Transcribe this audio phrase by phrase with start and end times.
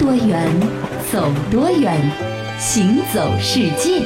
[0.00, 0.48] 多远，
[1.12, 1.94] 走多远，
[2.58, 4.00] 行走世界。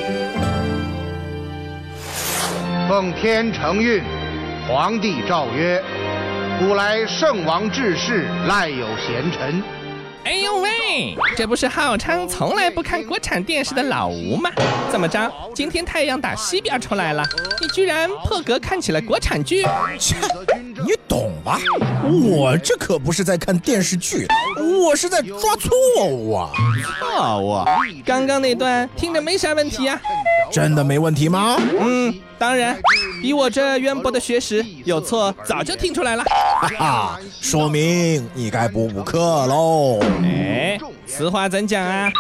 [2.89, 4.03] 奉天承运，
[4.69, 5.81] 皇帝诏曰：
[6.59, 9.63] 古来圣王治世，赖有贤臣。
[10.25, 14.51] 哎呦喂，这不是号称从来不看国产电视的老吴吗？
[14.91, 17.25] 怎么着，今天太阳打西边出来了，
[17.61, 19.65] 你居然破格看起了国产剧？
[20.85, 21.59] 切，你懂吧？
[22.05, 24.27] 我这可不是在看电视剧，
[24.87, 26.51] 我是在抓错误啊！
[27.01, 27.65] 错误？
[28.05, 30.01] 刚刚那段听着没啥问题啊？
[30.53, 31.57] 真的没问题吗？
[31.81, 32.79] 嗯，当然，
[33.25, 36.23] 以我这渊博的学识，有错早就听出来了。
[36.25, 39.99] 哈哈，说明你该补补课喽。
[40.23, 42.13] 哎，此话怎讲啊？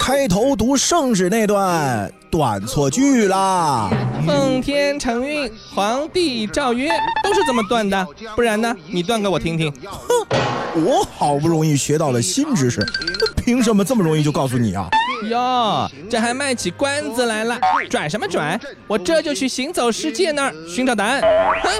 [0.00, 3.88] 开头读圣旨那段断错句啦。
[4.26, 6.90] 奉天承运，皇帝诏曰，
[7.22, 8.04] 都是这么断的。
[8.34, 8.74] 不然呢？
[8.88, 9.72] 你断给我听听。
[9.84, 12.84] 哼，我好不容易学到了新知识，
[13.36, 14.88] 凭什么这么容易就告诉你啊？
[15.24, 17.58] 哟，这还卖起关子来了？
[17.90, 18.58] 拽什么拽？
[18.86, 21.20] 我这就去行走世界那儿寻找答案。
[21.20, 21.70] 哼！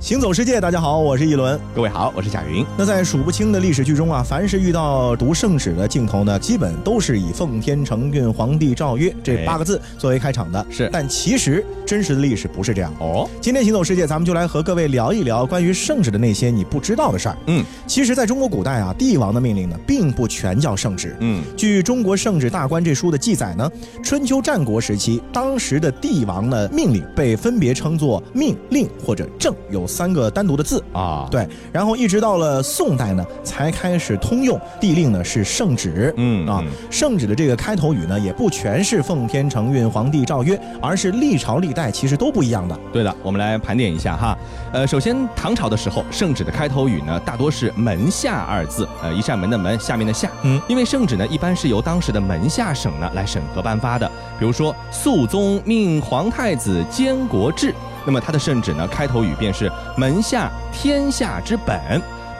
[0.00, 1.60] 行走世界，大家好，我是一轮。
[1.74, 2.64] 各位好，我是贾云。
[2.74, 10.66] 那在数不清的历史剧中啊，凡是遇到读圣旨的镜头呢，基本都是以“奉天承运，皇帝诏曰”这八个字作为开场的。
[10.70, 13.28] 是，但其实真实的历史不是这样哦。
[13.42, 17.36] 今天行走世界，咱们就来和各位聊一聊关于圣旨的那些你不知道的事儿。
[17.48, 21.14] 嗯，其实，在中国古代啊，帝王的命令呢，并不全叫圣旨。
[21.20, 23.70] 嗯，据《中国圣旨大观》这书的记载呢，
[24.02, 29.89] 春秋战国时期，当时的帝王的命令被分别称作命令或者政，有。
[29.90, 42.78] 三个单独的字啊，对，然后一直到了宋代呢，才开始通用帝令呢是圣旨，嗯啊，圣旨的这个开头语呢，也不全是奉天承运，皇帝诏曰，而是历朝历代其实都不一样的。
[42.92, 44.38] 对的，我们来盘点一下哈，
[44.72, 57.74] 呃，首先唐朝的时候，圣旨的开头语呢，大多是门下二字，呃，一扇门的门，下面的下，嗯，因为圣旨呢，一般是由当时的门下省呢来审核颁发的，比如说肃宗命皇太子监国制。
[58.10, 61.80] 那么他的圣旨呢，开头语便是“门下天下之本”。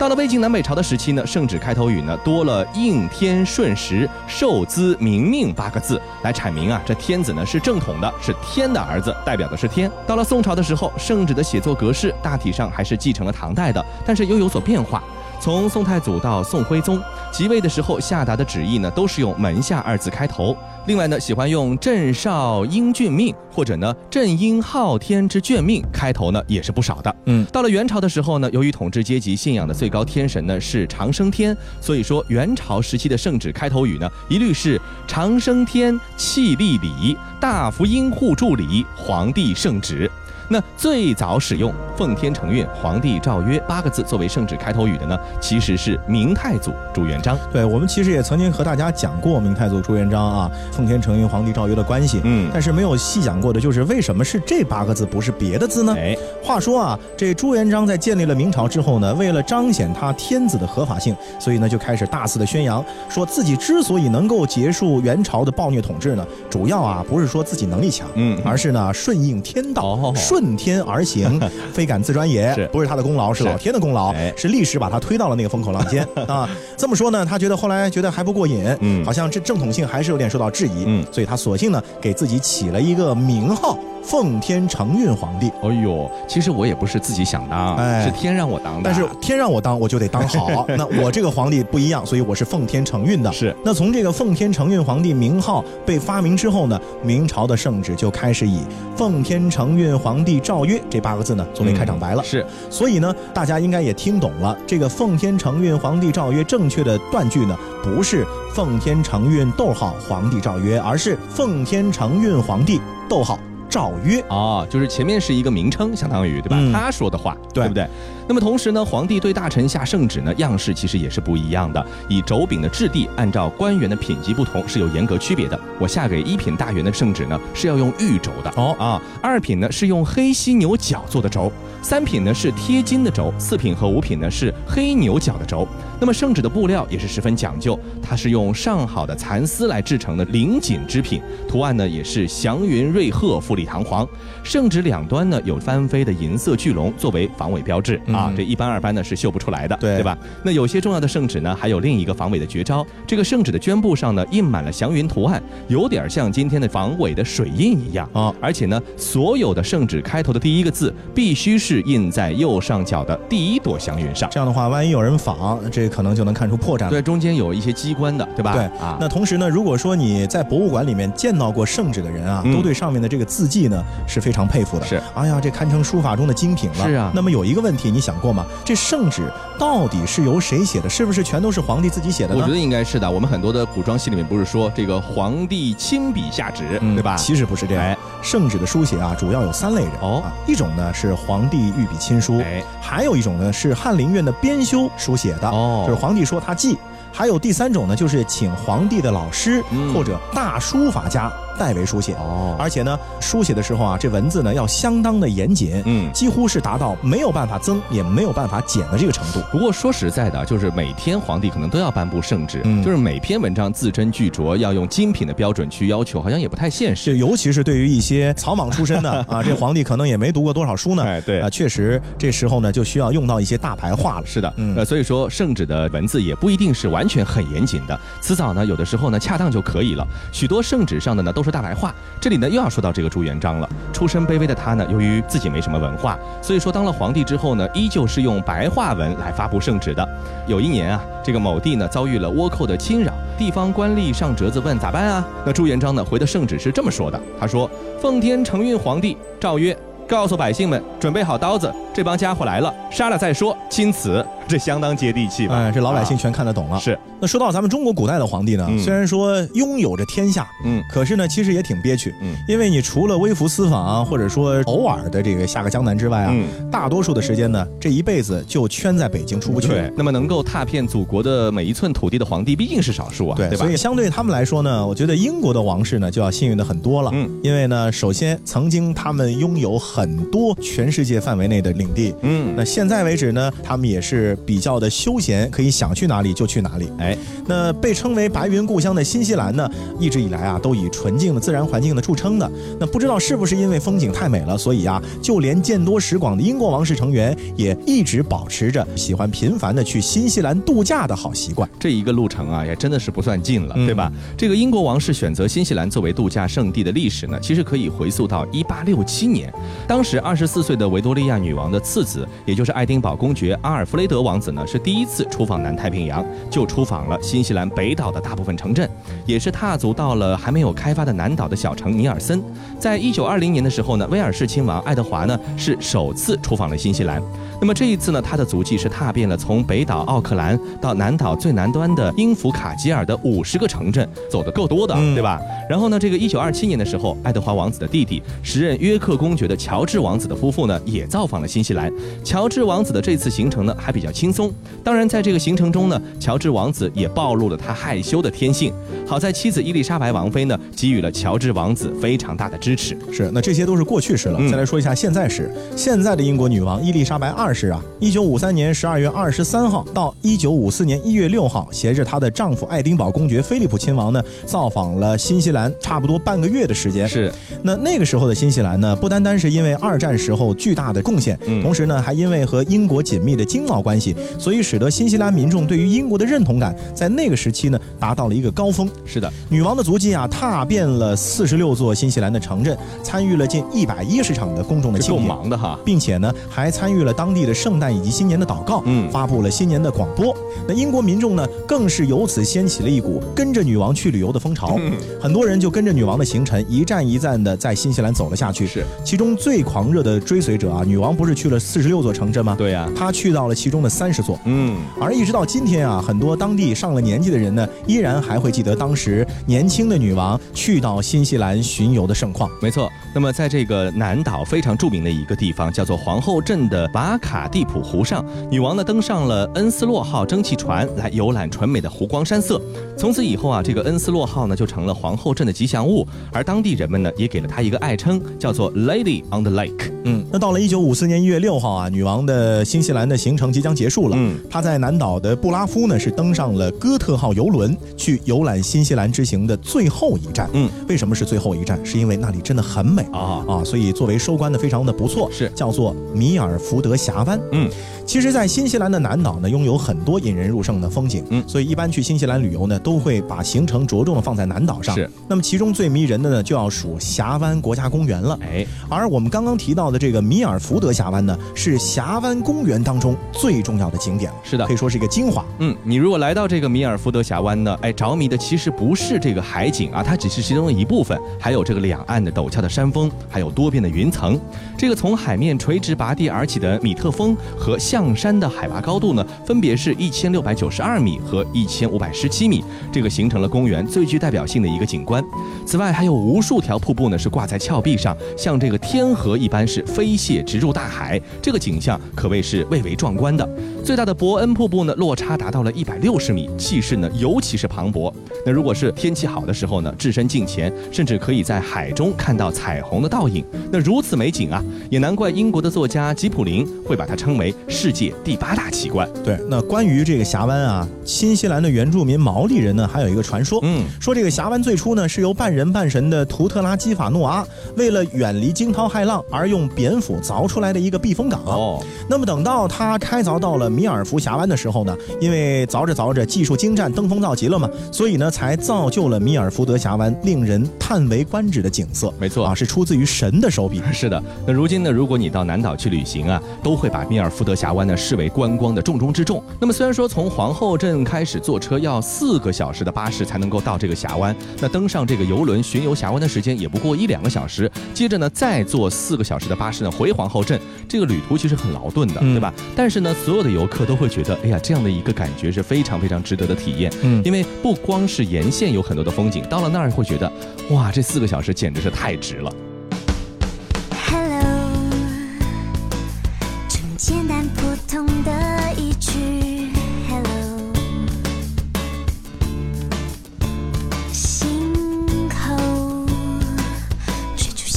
[0.00, 9.88] 到了魏晋南北朝的时期呢，圣旨开头语呢多了“应天顺时，受资明命”八个字，来阐明啊，这天子呢是正统的，是天的儿子，代表的是天。
[10.08, 15.00] 到了宋朝的时候，圣旨的写作格式大体上还是继承了唐代的，但是又有所变化。
[15.40, 17.00] 从宋太祖到宋徽宗
[17.32, 20.54] 即位的时候下达的旨意呢，都是用“门下”二字开头。
[20.86, 27.16] 另外呢，喜欢用“朕少英俊命”或者呢“朕应昊天之眷命”开头呢，也是不少的。
[27.24, 34.78] 嗯，到了元朝的时候呢，由于统治阶级信仰的最高天神呢是长生天，所以说元朝时期的圣旨开头语呢，一律是
[35.08, 40.10] “长生天气力礼，大福音护助礼，皇帝圣旨”。
[40.52, 47.38] 那最早使用“奉天承运，皇帝诏曰”八个字作为圣旨开头语的呢，其实是明太祖朱元璋。
[47.52, 52.20] 对我们其实也曾经和大家讲过明太祖朱元璋啊，“奉天承运，皇帝诏曰”的关系。
[52.24, 55.94] 嗯，但是没有细讲过的就是为什么是这八个字，不是别的字呢？
[55.96, 70.39] 哎，话说啊，这朱元璋在建立了明朝之后呢，为了彰显他天子的合法性，所以呢就开始大肆的宣扬，说自己之所以能够结束元朝的暴虐统治呢，主要啊不是说自己能力强，嗯，而是呢顺应天道，顺。
[70.40, 71.38] 顺天而行，
[71.70, 76.48] 非敢自专也，不是他的功劳，是老天的功劳，是历史把他推到了那个风口浪尖 啊。
[76.78, 83.78] 这么说呢，他觉得后来觉得还不过瘾，嗯，好像这正统性还是有点受到质疑，嗯，所以他索性呢给自己起了一个名号。
[84.02, 88.80] 奉天承运皇帝，哎呦，其实我也不是自己想当，哎是天让我当的。
[88.84, 90.66] 但是天让我当，我就得当好。
[90.76, 93.32] 那我这个皇帝不一样，所以我是奉天承运的。
[93.32, 93.54] 是。
[93.64, 98.60] 那从这个奉天承运皇帝名号被发明之后呢，明朝的圣旨就开始以
[98.96, 102.22] “奉天承运皇帝诏曰”这八个字呢作为开场白了。
[102.24, 102.44] 是。
[102.68, 113.38] 所以呢，大家应该也听懂了，这个“奉天承运皇帝诏曰”正确的断句呢，不是“奉天承运逗号皇帝诏曰”，而是“奉天承运皇帝逗号”。
[113.70, 116.58] 诏曰啊，就是前面是一个名称，相当于对吧？
[116.72, 117.86] 他说的话，对不对？
[118.26, 121.84] 那么同时呢，皇帝对大臣下圣旨呢，样式其实也是不一样的。
[122.08, 125.58] 以轴柄的质地，按照官员的品级不同，是有严格区别的。
[125.78, 129.00] 我下给一品大员的圣旨呢，是要用玉轴的哦啊。
[129.22, 131.50] 二品呢是用黑犀牛角做的轴，
[131.80, 135.66] 三品呢是贴金的轴，四品和五品呢是黑牛角的轴。
[136.00, 144.08] 那么圣旨的布料也是十分讲究，它是用上好的蚕丝来制成的绫锦织品，图案呢也是祥云瑞鹤，富丽堂皇。
[144.42, 150.16] 圣旨两端呢有翻飞的银色巨龙作为防伪标志啊，这一般二般呢是绣不出来的，对对吧？
[150.42, 158.34] 那有些重要的圣旨呢还有另一个防伪的绝招，这个圣旨的绢布上呢印满了祥云图案，有点像今天的防伪的水印一样啊。
[158.40, 165.89] 而且呢，所有的圣旨开头的第一个字必须是印在右上角的第一朵祥云上，这样的话，万一有人仿这。
[165.90, 166.90] 可能就能看出破绽了。
[166.90, 168.52] 对，中间有一些机关的，对吧？
[168.52, 168.96] 对啊。
[169.00, 174.86] 那同时呢，如果说你在博物馆里面见到过圣旨的人啊，都对上面的这个字迹呢是非常佩服的。
[174.86, 176.86] 是，哎呀，这堪称书法中的精品了。
[176.86, 177.10] 是啊。
[177.14, 178.46] 那么有一个问题，你想过吗？
[178.64, 180.88] 这圣旨到底是由谁写的？
[180.88, 182.34] 是不是全都是皇帝自己写的？
[182.36, 183.10] 我觉得应该是的。
[183.10, 187.16] 我们很多的古装戏里面不是说这个皇帝亲笔下旨，对吧？
[187.16, 187.84] 其实不是这样。
[187.84, 190.22] 哎圣旨的书写啊，主要有三类人哦。
[190.46, 196.76] 一种呢是皇帝御笔亲书，哎，还有一种呢是翰林院的编修书写的哦，就是皇帝说他记。
[197.12, 199.62] 还有第三种呢，就是请皇帝的老师
[199.92, 201.30] 或者大书法家。
[201.60, 209.40] 代为书写哦，而且呢，书写的时候啊，这文字呢要相当的严谨，嗯，几乎是达到没有办法增也没有办法减的这个程度。
[209.52, 217.18] 不过说实在的，就是每天皇帝可能都要颁布圣旨，就是每篇文章字斟句酌，要用精品的标准去要求，好像也不太现实。
[217.18, 221.02] 尤其是对于一些草莽出身的 啊，这皇帝可能也没读过多少书呢。
[221.02, 224.26] 哎，对啊，确实这时候呢就需要用到一些大牌话了。
[224.26, 230.06] 是的，呃，所以说圣旨的文字也不一定是完全很严谨的，辞藻呢有的时候呢恰当就可以了。
[230.32, 232.30] 许多圣旨上的呢都是大白话，这。
[232.30, 233.68] 这里呢又要说到这个朱元璋了。
[233.92, 240.08] 出身卑微的他呢，由于自己没什么文化，所以说当了皇帝之后呢，依旧是用白话文来发布圣旨的。
[240.46, 245.26] 有一年啊，这个某地呢遭遇了倭寇的侵扰，地方官吏上折子问咋办啊？
[245.44, 247.68] 那朱元璋呢回的圣旨是这么说的，他说
[248.00, 249.76] ：“奉天承运皇帝诏曰，
[250.06, 253.58] 告诉百姓们准备好刀子，这帮家伙来了，杀了再说。
[253.68, 255.54] 钦此。”这相当接地气吧？
[255.54, 256.80] 哎，这老百姓全看得懂了。
[256.80, 256.98] 是。
[257.20, 266.34] 那说到咱们中国古代的皇帝呢，虽然说拥有着天下，嗯，可是呢，其实也挺憋屈，嗯，因为你除了微服私访或者说偶尔的这个下个江南之外啊，
[266.70, 269.68] 大多数的时间呢，这一辈子就圈在北京出不去。
[269.68, 269.92] 对。
[269.96, 273.56] 那么能够踏遍祖国的每一寸土地的皇帝毕竟是少数啊，对吧？
[273.56, 277.10] 所以相对他们来说呢，我觉得英国的王室呢就要幸运的很多了。
[277.14, 277.30] 嗯。
[277.42, 282.14] 因为呢，首先曾经他们拥有很多全世界范围内的领地。
[282.22, 282.54] 嗯。
[282.56, 285.20] 那现在为止呢，他们也是比较的休。
[285.20, 287.14] 闲可以想去哪里就去哪里，哎，
[287.46, 292.50] 那被称为白云故乡的新西兰呢，一直以来啊都以纯净的自然环境的著称的。
[292.78, 301.68] 那不知道是不是因为风景太美了，所以啊，就连见多识广的英国王室成员也一直保持着喜欢频繁的去新西兰度假的好习惯。
[301.78, 304.10] 这一个路程啊，也真的是不算近了，对吧？
[304.38, 309.52] 这个英国王室选择新西兰作为度假胜地的历史呢，其实可以回溯到一八六七年，
[309.86, 315.06] 当时二十四岁的维多利亚女王的次子，也就是爱丁堡公爵阿尔弗雷德王子呢，是第一。
[315.10, 318.88] 次出访南太平洋，就出访了新西兰北岛的大部分城镇，
[319.26, 322.40] 也是踏足到了还没有开发的南岛的小城尼尔森。
[322.78, 327.20] 在一九二零年的时候呢，威尔士亲王爱德华呢是首次出访了新西兰。
[327.60, 335.40] 那么这一次呢，他的足迹是踏遍了从北岛奥克兰到南岛最南端的英弗卡吉尔的五十个城镇，走的够多的，对吧？
[335.68, 341.92] 然后呢，这个一九二七年的时候，爱德华王子的弟弟，时任约克公爵的乔治王子的夫妇呢，也造访了新西兰。
[342.24, 344.52] 乔治王子的这次行程呢，还比较轻松。
[344.82, 348.72] 当然，在这个行程中呢，乔治王子也暴露了他害羞的天性。
[349.06, 352.96] 好在妻子伊丽莎白王妃呢，给予了乔治王子非常大的支持。
[353.12, 354.38] 是，那这些都是过去式了。
[354.50, 367.08] 再来说一下现在时，现在的英国女王伊丽莎白二世啊，一九五三年十二月二十三号到一九五四年一月六号，携着她的丈夫爱丁堡公爵菲利普亲王呢，造访了新西兰，差不多半个月的时间。
[367.08, 367.32] 是，
[367.62, 373.99] 那那个时候的新西兰呢，不单单是因为二战时候巨大的贡献，同时呢，还因为和英国紧密的经贸关系，
[374.38, 378.88] 所以使得新西兰民众对于英国的认同感在那个时期呢，达到了一个高峰。
[379.04, 390.34] 是的，女王的足迹啊，踏遍了四十六座新西兰的城镇，参与了近一百一十场的公众的庆典，够忙的哈，并且呢，还参与了当地的圣诞以及新年的祷告，嗯，发布了新年的广播。
[390.68, 394.78] 那英国民众呢，更是由此掀起了一股跟着女王去旅游的风潮，
[395.20, 398.66] 很多人就跟着女王的行程一站一站的在新西兰走了下去。
[398.66, 402.54] 是，其中最狂热的追随者啊，女王不是去了四十六座城镇吗？
[402.56, 404.38] 对呀，她去到了其中的三十座。
[404.44, 409.26] 嗯，而一直到今天啊，很多当地上了年纪的人呢，依然还会记得当时。
[409.46, 412.88] 年轻的女王去到新西兰巡游的盛况，没错。
[413.12, 422.60] 那么在这个南岛非常著名的一个地方，叫做皇后镇的巴卡蒂普湖上，女王呢登上了恩斯洛号蒸汽船来游览纯美的湖光山色。
[422.96, 429.90] 从此以后啊，这个恩斯洛号呢就成了皇后镇的吉祥物，而当地人们呢也给了她一个爱称，叫做 Lady on the Lake。
[430.04, 434.16] 嗯，那到了一九五四年一月六号啊，女王的新西兰的行程即将结束了。
[434.16, 440.48] 嗯，她在南岛的布拉夫呢是登上了哥特号游轮去游览新西兰之行的最后一站。
[440.52, 441.84] 嗯，为什么是最后一站？
[441.84, 443.64] 是因为那里真的很美啊啊！
[443.64, 447.40] 所以作为收官的非常的不错，是叫做米尔福德峡湾。
[447.52, 447.68] 嗯，
[448.10, 451.24] 其实，在新西兰的南岛呢，拥有很多引人入胜的风景。
[451.30, 454.96] 嗯，所以一般去新西兰旅游呢，都会把行程着重的放在南岛上。
[454.96, 458.36] 是，那么其中最迷人的呢，就要数峡湾国家公园了。
[458.42, 461.24] 哎，而我们刚刚提到的这个米尔福德峡湾。
[461.24, 465.44] 呢，是峡湾公园当中最重要的景点是的，可以说是一个精华。
[465.60, 474.36] 嗯，你如果来到这个米尔福德峡湾呢，哎，着迷的其实不是这个海景啊，它只是其中的一部分，还有这个两岸的陡峭的山峰，还有多变的云层。
[474.76, 485.22] 这个从海面垂直拔地而起的米特峰和象山的海拔高度呢，分别是一千六百九十二米和一千五百十七米，这个形成了公园最具代表性的一个景观。
[485.66, 493.46] 此外，还有无数条瀑布呢，是挂在峭壁上，像这个天河一般是飞泻直入大海，这个景象可谓是蔚为壮观的。
[493.84, 498.10] 最大的伯恩瀑布呢，落差达到了一百六十米，气势呢尤其是磅礴。
[498.46, 503.44] 那如果是天气好的时候呢，置身镜前，甚至可以在海中看到彩虹的倒影。
[503.70, 509.08] 那如此美景啊，也难怪英国的作家吉普林会把它称为世界第八大奇观。
[509.24, 521.40] 对，那关于这个峡湾啊，新西兰的原住民毛利人呢，还有一个传说，嗯，说这个峡湾最初呢是由半人半神的图特拉基法诺阿为了远离惊涛骇浪而用蝙蝠凿出来的一个避风港。
[521.44, 532.12] 哦，那么等到他开凿到了米尔福峡湾的时候呢，因为凿着凿着技术精湛，登峰造极了嘛，所以呢才造就了米尔福德峡湾令人叹为观止的景色。
[532.18, 533.80] 没错啊，是出自于神的手笔。
[533.92, 539.42] 是的，那如今呢，如果你到南岛去旅行啊，都会把米尔福德峡湾呢视为观光的重中之重。
[539.60, 552.52] 那么虽然说从皇后镇开始坐车要四个小时的巴士才能够到这个峡湾，那登上这个游轮巡游峡湾的时间也不过一两个小时，接着呢再坐四个小时的巴士呢回皇后镇，这个旅途其实很劳顿的，对吧？
[552.74, 556.92] 但是呢，所有的游客都会觉得，哎呀，这样的一个感觉是非常非常值得的体验。
[557.02, 560.30] 嗯，因为不光是沿线有很多的风景，到了那儿会觉得，
[560.70, 562.52] 哇，这四个小时简直是太值了。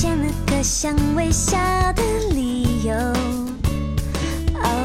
[0.03, 1.55] 见了个想微笑
[1.93, 2.93] 的理由。
[4.53, 4.75] Oh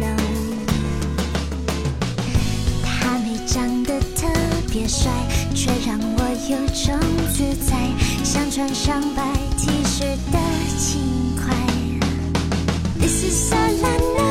[0.00, 0.16] no，
[2.82, 4.26] 他没长得特
[4.72, 5.12] 别帅，
[5.54, 6.98] 却让我有种
[7.34, 7.76] 自在，
[8.24, 9.22] 想穿上白
[9.58, 10.38] T 恤的
[10.78, 11.54] 轻快。
[12.98, 14.29] This is all I know,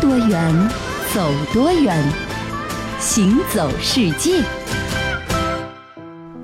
[0.00, 0.70] 多远，
[1.14, 2.12] 走多远，
[2.98, 4.57] 行走世界。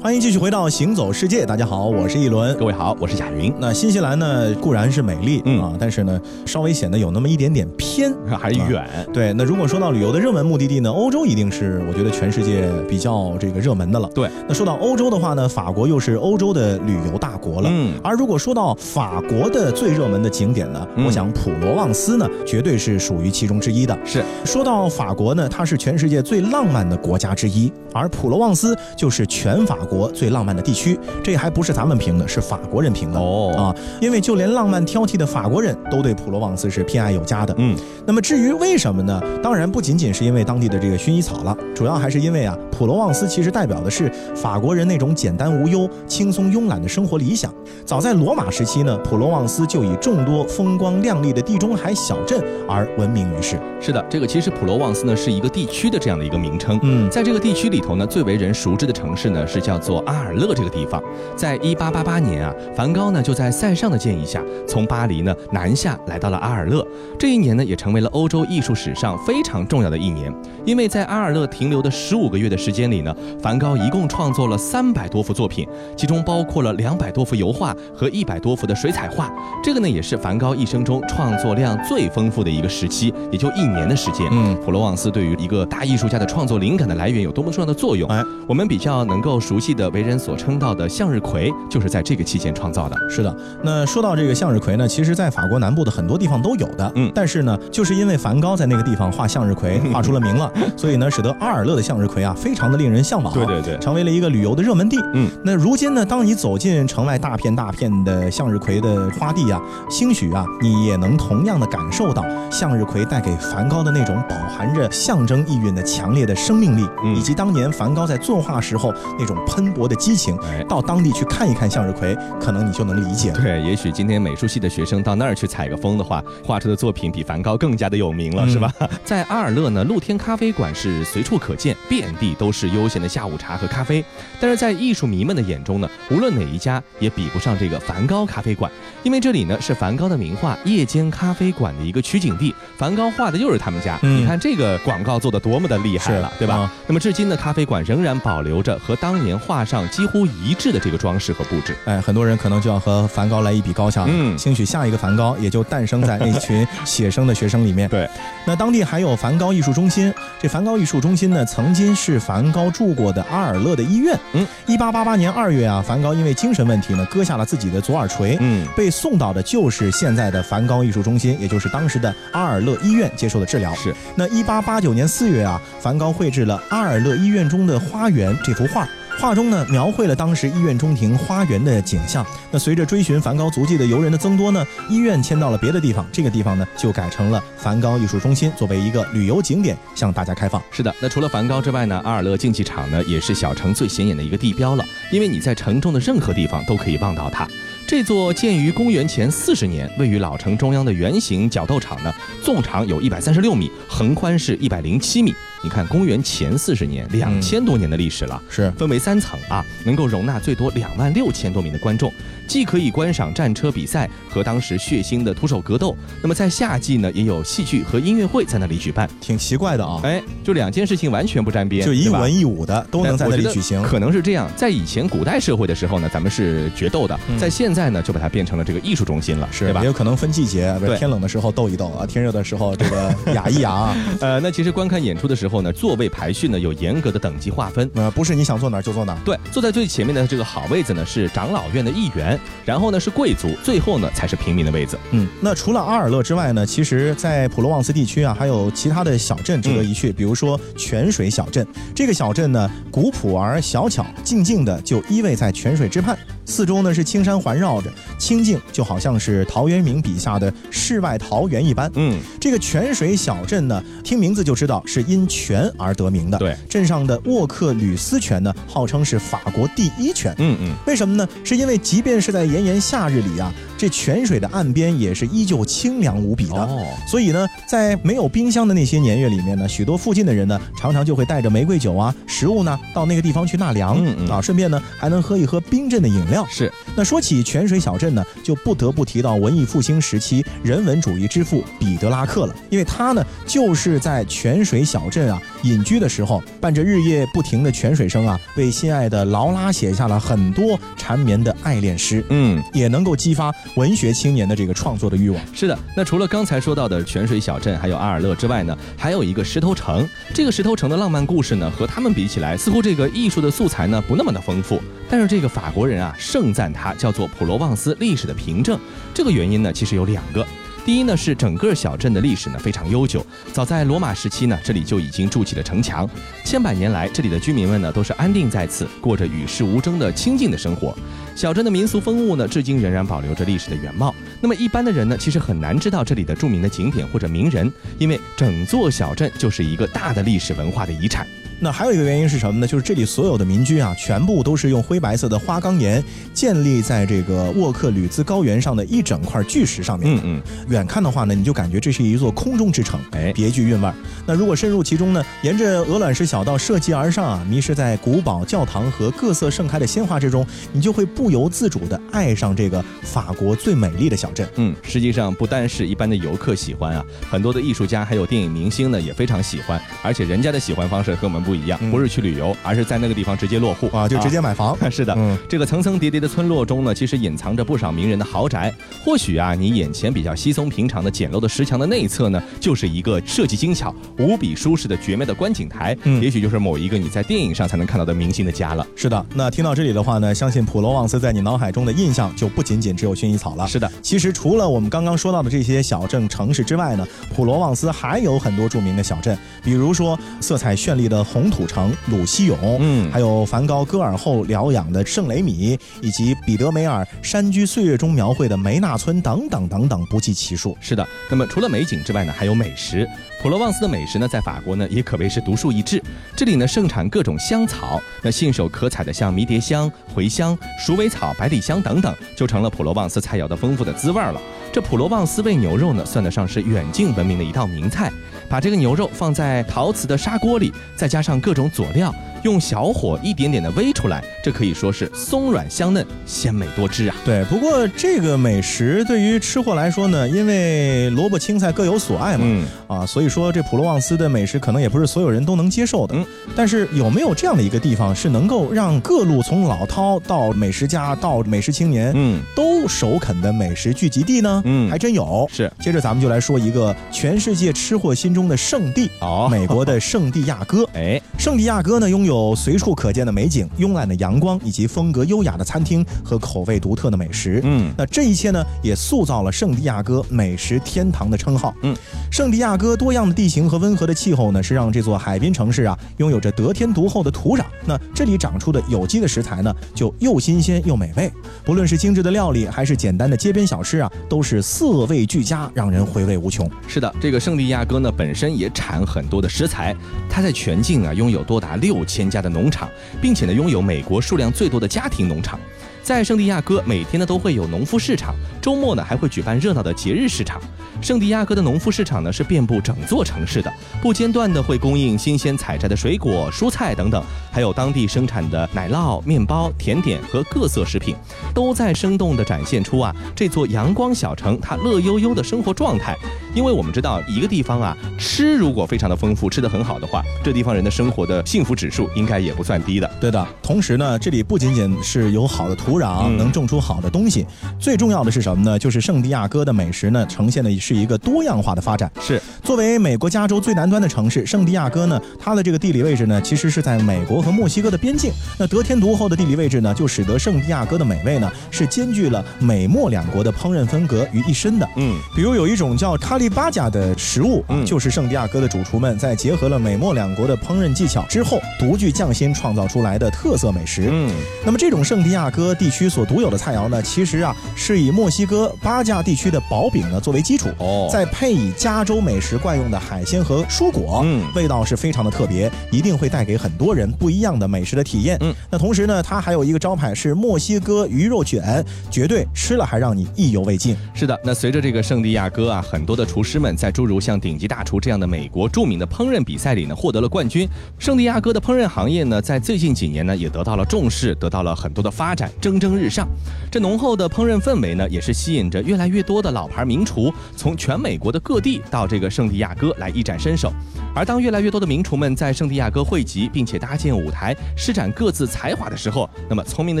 [0.02, 3.52] 欢迎继续回到行走世界，大家好，我是一轮，各位好，我是贾云。
[3.58, 8.82] 那新西兰呢固然是美丽啊，但是呢稍微显得有那么一点点偏， 还远。
[9.12, 14.08] 对，那如果说到旅游的热门目的地呢，欧洲一定是我觉得全世界比较这个热门的了。
[14.14, 17.68] 对，那说到欧洲的话呢，法国又是欧洲的旅游大国了。
[17.70, 23.98] 嗯，而如果说到法国的最热门的景点呢，我想普罗旺斯呢绝对是属于其中之一的。
[24.06, 29.76] 是，说到法国呢，它是全世界最浪漫的国家之一，而普罗旺斯就是全法。
[29.90, 33.74] 国最浪漫的地区，这还不是咱们评的，是法国人评的哦啊！
[34.00, 37.52] 因为就连浪漫挑剔的法国人都对普罗旺斯是偏爱有加的。
[37.58, 39.20] 嗯，那么至于为什么呢？
[39.42, 47.52] 当然不仅仅是因为当地的这个薰衣草了，主要还是因为啊，普罗旺斯其实代表的是法国人那种简单无忧、轻松慵懒的生活理想。
[47.84, 53.58] 早在罗马时期呢，普罗旺斯就以众多风光亮丽的地中海小镇而闻名于世。
[53.80, 56.78] 是的，这个其实普罗旺斯呢是一个地区的这样的一个名称。
[56.84, 59.79] 嗯，在这个地区里头呢，最为人熟知的城市呢是叫。
[59.80, 61.02] 做阿尔勒这个地方，
[61.36, 66.86] 在一八八八年啊，梵高呢就在塞尚的建议下，从巴黎呢南下来到了阿尔勒。
[67.18, 70.32] 这一年呢，也成为了欧洲艺术史上非常重要的一年，
[70.64, 79.32] 因为在阿尔勒停留的十五个月的时间里呢，梵高一共创作了三百多幅作品，其中包括了两百多幅油画和一百多幅的水彩画。
[79.62, 84.28] 这个呢，也是梵高一生中创作量最丰富的一个时期，也就一年的时间。
[84.30, 88.08] 嗯，普罗旺斯对于一个大艺术家的创作灵感的来源有多么重要的作用？
[88.10, 89.69] 哎，我们比较能够熟悉。
[89.74, 92.96] 的为人所称道的向日葵，就是在这个期间创造的。
[93.08, 96.92] 是的，那说到这个向日葵呢，其实，在法国南部的很多地方都有的。
[96.94, 103.32] 嗯，但是呢，就是因为梵高在那个地方画向日葵画出了名了，所以呢，使得阿尔勒的向日葵啊，非常的令人向往。
[103.32, 104.98] 对对对，成为了一个旅游的热门地。
[105.14, 116.86] 嗯，那如今呢，当你走进城外大片大片的向日葵的花地啊，兴许啊，你也能同样的感受到向日葵带给梵高的那种饱含着象征意蕴的强烈的生命力，
[117.16, 119.59] 以及当年梵高在作画时候那种喷。
[119.60, 120.36] 喷薄的激情。
[120.66, 123.30] 到当地去看一看向日葵，可能你就能理解。
[123.32, 128.72] 对，也许今天美术系的学生到那儿去采个风的话，画出的作品比梵高更加的有名了，是吧？
[129.04, 134.02] 在阿尔勒呢，露天咖啡馆是随处可见，遍地都是悠闲的下午茶和咖啡。
[134.40, 138.70] 但是在艺术迷们的眼中呢，无论哪一家也比不上这个梵高咖啡馆，
[139.02, 143.98] 因为这里呢是梵高的名画《夜间咖啡馆》的一个取景地，梵高画的又是他们家。
[144.02, 146.70] 你看这个广告做的多么的厉害了，对吧？
[146.86, 151.76] 那么至今呢，咖啡馆仍然保留着和当年画上几乎一致的这个装饰和布置。
[151.84, 154.08] 哎，很多人可能就要和梵高来一比高下了。
[154.10, 157.88] 嗯，兴许下一个梵高也就诞生在那群写生的学生里面。
[157.90, 158.08] 对，
[158.46, 160.12] 那当地还有梵高艺术中心。
[160.40, 164.18] 这梵高艺术中心呢，曾经是梵高住过的阿尔勒的医院。
[164.32, 168.36] 嗯，一八八八年二月啊，梵高因为精神问题呢，割下了自己的左耳垂。
[168.40, 173.74] 嗯，被送到的就是现在的梵高艺术中心，也就是当时的阿尔勒医院接受的治疗。
[173.74, 173.94] 是。
[174.14, 178.86] 那一八八九年四月啊，梵高绘制了阿尔勒医院中的花园这幅画。
[179.20, 182.24] 画中呢，描绘了当时医院中庭花园的景象。
[182.50, 190.60] 那随着追寻梵高足迹的游人的增多呢，医院迁到了别的地方，这个地方呢就改成了梵高艺术中心，作为一个旅游景点向大家开放。
[190.70, 197.46] 是的，那除了梵高之外呢，阿尔勒竞技场呢也是小城最显眼的一个地标了，因为你在城中的任何地方都可以望到它。
[197.86, 202.10] 这座建于公元前四十年、位于老城中央的圆形角斗场呢，
[202.42, 205.34] 纵长有一百三十六米，横宽是一百零七米。
[205.62, 208.70] 你看，公元前四十年，两千多年的历史了，是。
[208.72, 212.10] 分为三层啊，能够容纳最多两万六千多名的观众，
[212.48, 229.80] 既可以观赏战车比赛和当时血腥的徒手格斗，那么在夏季呢，也有戏剧和音乐会在那里举办，挺奇怪的啊，哎，就两件事情完全不沾边，就一文一武的都能在那里举行，可能是这样，在以前古代社会的时候呢，咱们是决斗的，在现在呢，就把它变成了这个艺术中心了，是吧？
[229.80, 236.30] 也有可能分季节，对，天冷的时候斗一斗啊，天热的时候这个 雅一雅， 呃，那其实观看演出的时候呢，座位排。
[236.32, 239.18] 序呢有严格的等级划分，呃，不是你想坐哪儿就坐哪儿。
[239.24, 244.98] 对，坐在最前面的这个好位子呢是长老院的议员，然后呢是贵族，最后呢才是平民的位子。
[245.10, 251.66] 嗯，那除了阿尔勒之外呢，其实，在普罗旺斯地区啊，还有其他的小镇值得一去，比如说泉水小镇。
[251.94, 256.16] 这个小镇呢，古朴而小巧，静静的就依偎在泉水之畔。
[256.50, 261.90] 四周呢是青山环绕着，清静就好像是陶渊明笔下的世外桃源一般。
[261.94, 266.36] 嗯，这个泉水小镇呢，听名字就知道是因泉而得名的。
[266.36, 270.34] 对，镇上的沃克吕斯泉呢，号称是法国第一泉。
[270.38, 271.26] 嗯嗯，为什么呢？
[271.44, 273.52] 是因为即便是在炎炎夏日里啊。
[273.78, 286.48] 这泉水的岸边也是依旧清凉无比的，哦所以呢，在没有冰箱的那些年月里面呢，许多附近的人呢，常常就会带着玫瑰酒啊、食物呢，到那个地方去纳凉啊，顺便呢，还能喝一喝冰镇的饮料。
[286.50, 286.72] 是。
[286.96, 302.24] 那说起泉水小镇呢，就不得不提到文艺复兴时期人文主义之父彼得拉克了，因为他呢，就是在泉水小镇啊隐居的时候，伴着日夜不停的泉水声啊，为心爱的劳拉写下了很多缠绵的爱恋诗。
[302.30, 303.54] 嗯，也能够激发。
[303.76, 305.78] 文学青年的这个创作的欲望是的。
[305.96, 310.06] 那除了刚才说到的泉水小镇，还有阿尔勒之外呢，还有一个石头城。
[310.34, 314.80] 这个石头城的浪漫故事呢，和他们比起来，似乎这个艺术的素材呢不那么的丰富。
[315.10, 318.78] 但是这个法国人啊，盛赞它叫做普罗旺斯历史的凭证。
[319.12, 320.46] 这个原因呢，其实有两个。
[320.82, 326.08] 第一呢，是整个小镇的历史呢非常悠久，早在罗马时期呢，这里就已经筑起了城墙。
[326.42, 330.96] 千百年来，这里的居民们呢都是安定在此，过着与世无争的清静的生活。
[331.36, 334.14] 小镇的民俗风物呢，至今仍然保留着历史的原貌。
[334.40, 341.26] 那么一般的人呢，其实很难知道这里的著名的景点或者名人，因为整座小镇就是一个大的历史文化的遗产。
[341.62, 342.66] 那还有一个原因是什么呢？
[342.66, 350.16] 就是这里所有的民居啊，全部都是用灰白色的花岗岩建立在这个沃克吕兹高原上的一整块巨石上面。
[350.16, 353.92] 嗯嗯，远看的话呢，你就感觉这是一座空中之城，哎，别具韵味。
[354.26, 364.48] 那如果深入其中呢，沿着鹅卵石小道涉级而上啊，迷失在古堡、教堂和各色盛开的鲜花之中，你就会不由自主地爱上这个法国最美丽的小镇。
[364.56, 371.49] 嗯，实际上不单是一般的游客喜欢啊，很多的艺术家还有电影明星呢也非常喜欢，而且人家的喜欢方式和我们不。
[371.50, 374.78] 不一样，不是去旅游，而是在那个地方直接落户啊，就直接买房。
[374.88, 378.72] 是的，这个层层叠叠的村落中呢，其实隐藏着不少名人的豪宅。
[379.04, 385.96] 或许啊，你眼前比较稀松平常的简陋的石墙的内侧呢，就是一个设计精巧、无比舒适的绝美的观景台。
[386.04, 388.86] 嗯，也许就是某一个你在电影上才能看到的明星的家了。
[388.94, 393.66] 是的，那听到这里的话呢，相信普罗旺斯在你脑海中的印象就不仅仅只有薰衣草了。
[393.66, 401.39] 是的，其实除了我们刚刚说到的这些小镇城市之外呢，普罗旺斯还有很多著名的小镇，比如说色彩绚丽的红。
[401.40, 410.76] 红土城鲁西永，嗯，还有梵高戈尔后疗养的圣雷米，以及彼得梅尔山居岁月中描绘的梅纳村等等等等，不计其数。
[410.82, 413.08] 是的，那么除了美景之外呢，还有美食。
[413.42, 416.02] 普罗旺斯的美食呢，在法国呢也可谓是独树一帜。
[416.36, 424.38] 这里呢盛产各种香草，那信手可采的像迷迭香、茴香、鼠尾草、百里香等等，就成了普罗旺斯菜肴的丰富的滋味了。
[424.70, 428.12] 这普罗旺斯味牛肉呢，算得上是远近闻名的一道名菜。
[428.48, 432.14] 把这个牛肉放在陶瓷的砂锅里，再加上各种佐料。
[432.42, 437.16] 用小火一点点的煨出来，这可以说是松软香嫩、鲜美多汁啊。
[437.24, 446.14] 对，不过这个美食对于吃货来说呢，因为萝卜青菜各有所爱嘛，嗯啊，所以说这普罗旺斯的美食可能也不是所有人都能接受的。
[446.14, 446.24] 嗯，
[446.56, 454.62] 但是有没有这样的一个地方，是能够让各路从老饕到美食家到美食青年，嗯，都首肯的美食聚集地呢？
[454.64, 455.46] 嗯，还真有。
[455.52, 460.88] 是，接着咱们就来说一个全世界吃货心中的圣地哦，美国的圣地亚哥。
[460.94, 462.29] 哎，圣地亚哥呢拥有。
[462.30, 467.60] 有随处可见的美景、慵懒的阳光，以及风格优雅的餐厅和口味独特的美食。
[467.64, 471.74] 嗯，那这一切呢，也塑造了圣地亚哥美食天堂的称号。
[471.82, 471.92] 嗯，
[472.30, 477.64] 圣地亚哥多样的地形和温和的气候呢，是让这座海滨城市啊，拥有着得天独厚的土壤。
[477.84, 481.28] 那这里长出的有机的食材呢，就又新鲜又美味。
[481.64, 486.70] 不论是精致的料理，还是简单的街边小吃啊，都是色味俱佳，让人回味无穷。
[486.86, 489.92] 是的，这个圣地亚哥呢，本身也产很多的食材，
[490.28, 492.19] 它在全境啊，拥有多达六千。
[492.28, 495.58] 家的农场，并且呢，拥有美国数量最多的家庭农场。
[496.02, 500.60] 在圣地亚哥，每天呢都会有农夫市场，周末呢还会举办热闹的节日市场。
[501.02, 511.14] 圣地亚哥的农夫市场呢是遍布整座城市的，不间断的会供应新鲜采摘的水果、蔬菜等等，还有当地生产的奶酪、面包、甜点和各色食品，
[511.54, 516.16] 都在生动的展现出啊这座阳光小城它乐悠悠的生活状态。
[516.54, 523.10] 因为我们知道一个地方啊吃如果非常的丰富，吃的很好的话，这地方人的生活的幸福指数应该也不算低的。
[523.20, 527.46] 对的，同时呢，这里不仅仅是有好的土壤，能种出好的东西，
[527.78, 528.78] 最重要的是什么呢？
[528.78, 532.10] 就是圣地亚哥的美食呢，呈现的是一个多样化的发展。
[532.20, 538.32] 是，作为美国加州最南端的城市，圣地亚哥呢，它的这个地理位置呢，其实是在美国和墨西哥的边境。
[538.58, 544.88] 那得天独厚的地理位置呢，就使得圣地亚哥的美味呢，是兼具了美墨两国的烹饪风格于一身的。
[544.96, 554.08] 嗯，比如有一种叫卡利巴加的食物，就是圣地亚哥的主厨们在结合了美墨两国的烹饪技巧之后，独具匠心创造出来的特色美食。
[554.10, 554.32] 嗯，
[554.64, 568.38] 那么这种圣地亚哥地区所独有的菜肴呢，其实啊是以墨西哥巴加地区的薄饼呢作为基础，哦，再配以加州美食惯用的海鲜和蔬果，嗯，味道是非常的特别，一定会带给很多人不一样的美食的体验。
[568.40, 573.94] 嗯，那同时呢，它还有一个招牌是墨西哥鱼肉卷，绝对吃了还让你意犹未尽。
[574.14, 580.68] 是的，那随着这个圣地亚哥啊，很多的厨师们在诸如像顶级大厨这样的美国著名的烹饪比赛里呢获得了冠军。
[580.96, 586.28] 圣地亚哥的烹饪行业呢，在最近几年呢也得到了重视，得到了很多的发展，蒸蒸日上。
[586.70, 593.72] 这浓厚的烹饪氛围呢，也是吸引着越来越多的老牌名厨从全美国的各地到这个圣地亚哥来一展身手。
[594.14, 600.00] 而当越来越多的名厨们在圣地亚哥汇集，并且搭建舞台施展各自才华的时候，那么聪明的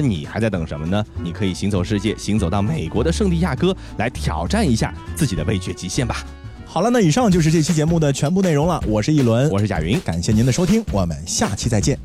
[0.00, 1.04] 你还在等什么呢？
[1.24, 6.19] 你可以行走世界，行走到美国的圣地亚哥来挑战一下自己的味觉极限吧。
[6.72, 8.80] 好了，那以上就是这期节目的全部内容了。
[8.86, 11.98] 我是一轮，我是贾云，感谢您的收听，我们下期再见。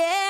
[0.00, 0.29] Yeah.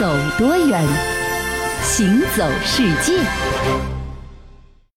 [0.00, 0.06] 走
[0.38, 0.82] 多远，
[1.82, 3.99] 行走世界。